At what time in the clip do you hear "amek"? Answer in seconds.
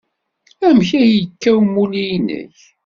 0.67-0.89